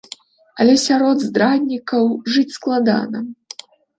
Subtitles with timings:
[0.63, 3.19] Але сярод здраднікаў жыць складана.